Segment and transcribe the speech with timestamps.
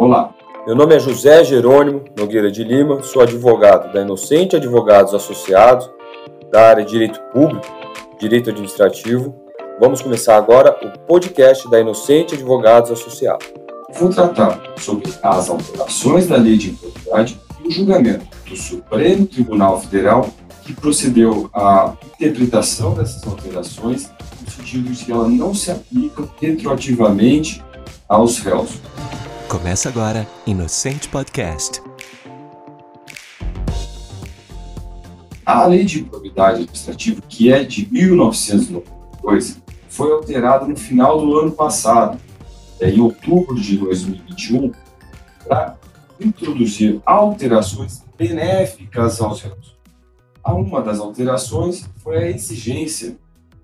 [0.00, 0.34] Olá,
[0.66, 5.90] meu nome é José Jerônimo Nogueira de Lima, sou advogado da Inocente Advogados Associados,
[6.50, 7.66] da área de Direito Público,
[8.18, 9.34] Direito Administrativo.
[9.78, 13.46] Vamos começar agora o podcast da Inocente Advogados Associados.
[13.92, 19.82] Vou tratar sobre as alterações da Lei de Improbidade e o julgamento do Supremo Tribunal
[19.82, 20.30] Federal
[20.64, 24.10] que procedeu à interpretação dessas alterações
[24.40, 27.62] no sentido de que elas não se aplicam retroativamente
[28.08, 28.80] aos réus.
[29.50, 31.82] Começa agora Inocente Podcast.
[35.44, 41.50] A lei de improbidade administrativa, que é de 1992, foi alterada no final do ano
[41.50, 42.16] passado,
[42.78, 44.70] é, em outubro de 2021,
[45.44, 45.76] para
[46.20, 49.76] introduzir alterações benéficas aos réus.
[50.46, 53.18] Uma das alterações foi a exigência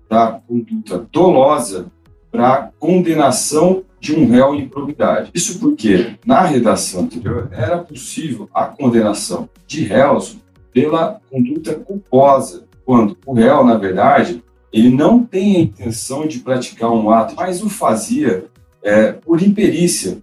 [0.09, 1.89] da conduta dolosa
[2.37, 5.31] para condenação de um réu em improbidade.
[5.33, 10.37] Isso porque, na redação anterior, era possível a condenação de réus
[10.71, 16.91] pela conduta culposa, quando o réu, na verdade, ele não tem a intenção de praticar
[16.91, 18.45] um ato, mas o fazia
[18.83, 20.19] é, por imperícia.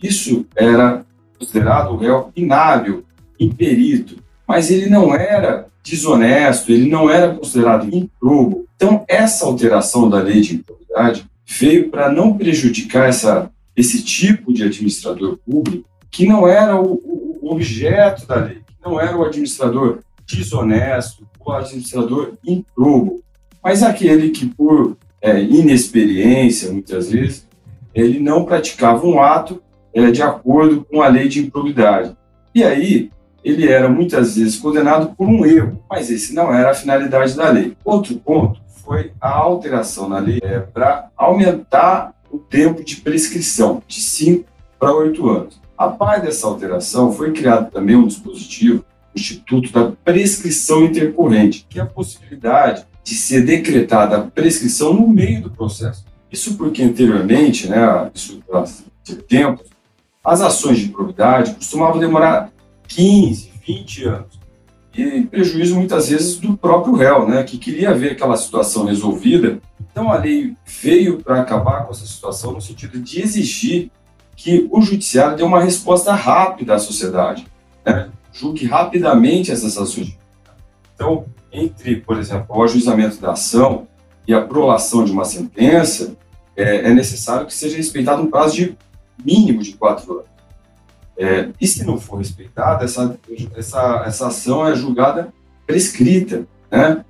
[0.00, 1.04] Isso era
[1.36, 3.04] considerado o réu inábil,
[3.40, 8.66] imperito, mas ele não era desonesto, ele não era considerado improbo.
[8.76, 14.64] Então, essa alteração da lei de improbidade veio para não prejudicar essa, esse tipo de
[14.64, 17.00] administrador público que não era o,
[17.40, 23.22] o objeto da lei, que não era o administrador desonesto, o administrador improbo,
[23.62, 27.46] mas aquele que, por é, inexperiência, muitas vezes,
[27.94, 29.62] ele não praticava um ato
[29.94, 32.16] é, de acordo com a lei de improbidade.
[32.54, 33.10] E aí,
[33.46, 37.48] ele era muitas vezes condenado por um erro, mas esse não era a finalidade da
[37.48, 37.76] lei.
[37.84, 44.00] Outro ponto foi a alteração na lei é, para aumentar o tempo de prescrição de
[44.00, 44.44] 5
[44.80, 45.60] para 8 anos.
[45.78, 51.78] A par dessa alteração, foi criado também um dispositivo, o Instituto da Prescrição Intercorrente, que
[51.78, 56.04] é a possibilidade de ser decretada a prescrição no meio do processo.
[56.32, 58.64] Isso porque anteriormente, né, isso há
[59.28, 59.62] tempo,
[60.24, 62.50] as ações de probidade costumavam demorar
[62.88, 64.46] 15, 20 anos
[64.96, 69.60] e prejuízo muitas vezes do próprio réu, né, que queria ver aquela situação resolvida.
[69.90, 73.90] Então a lei veio para acabar com essa situação no sentido de exigir
[74.34, 77.46] que o judiciário dê uma resposta rápida à sociedade,
[77.84, 80.16] né, julgue rapidamente essas ações.
[80.94, 83.86] Então, entre, por exemplo, o ajuizamento da ação
[84.26, 86.16] e a prolação de uma sentença,
[86.56, 88.76] é, é necessário que seja respeitado um prazo de
[89.22, 90.35] mínimo de quatro anos.
[91.18, 93.18] É, e se não for respeitada, essa,
[93.56, 95.32] essa, essa ação é julgada
[95.66, 97.04] prescrita, né?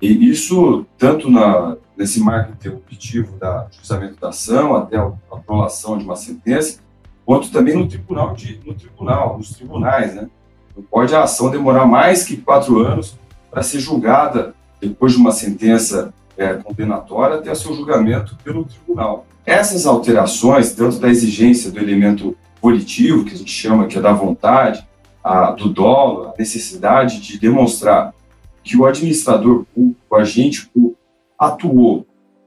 [0.00, 6.04] E isso, tanto na, nesse marco interruptivo da juizamento da ação, até a aprovação de
[6.04, 6.80] uma sentença,
[7.24, 10.28] quanto também no tribunal, de, no tribunal, nos tribunais, né?
[10.76, 13.16] Não pode a ação demorar mais que quatro anos
[13.50, 19.26] para ser julgada depois de uma sentença é, condenatória até seu julgamento pelo tribunal.
[19.44, 24.12] Essas alterações, tanto da exigência do elemento volitivo, que a gente chama que é da
[24.12, 24.86] vontade,
[25.22, 28.14] a, do dolo, a necessidade de demonstrar
[28.62, 30.98] que o administrador público, o agente público,
[31.36, 32.06] atuou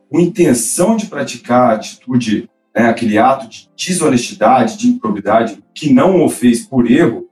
[0.09, 6.23] com intenção de praticar a atitude, né, aquele ato de desonestidade, de improbidade, que não
[6.23, 7.27] o fez por erro,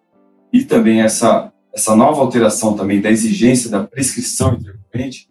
[0.51, 5.29] e também essa, essa nova alteração também da exigência da prescrição intercorrente,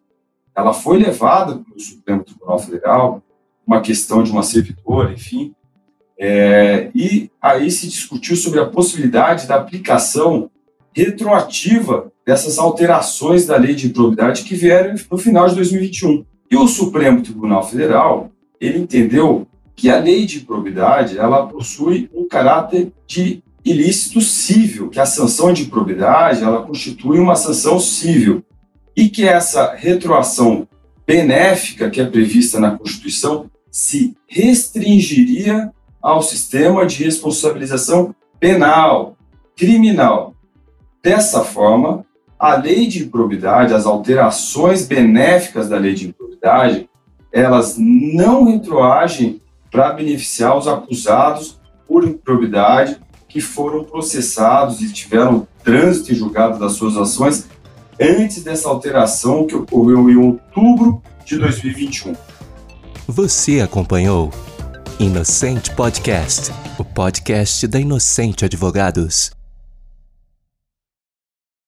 [0.57, 3.23] ela foi levada pelo Supremo Tribunal Federal,
[3.67, 5.55] uma questão de uma servidora, enfim,
[6.25, 10.49] é, e aí se discutiu sobre a possibilidade da aplicação
[10.95, 16.25] retroativa dessas alterações da lei de improbidade que vieram no final de 2021.
[16.49, 22.29] E o Supremo Tribunal Federal, ele entendeu que a lei de improbidade, ela possui um
[22.29, 28.45] caráter de ilícito civil, que a sanção de improbidade, ela constitui uma sanção civil
[28.97, 30.69] e que essa retroação
[31.05, 35.73] benéfica que é prevista na Constituição se restringiria
[36.03, 39.17] ao sistema de responsabilização penal,
[39.57, 40.35] criminal.
[41.03, 42.05] Dessa forma,
[42.39, 46.89] a lei de improbidade, as alterações benéficas da lei de improbidade,
[47.33, 49.41] elas não retroagem
[49.71, 52.99] para beneficiar os acusados por improbidade
[53.29, 57.49] que foram processados e tiveram trânsito e julgado das suas ações
[57.99, 62.15] antes dessa alteração que ocorreu em outubro de 2021.
[63.07, 64.31] Você acompanhou
[64.99, 69.42] Inocente Podcast, o podcast da Inocente Advogados.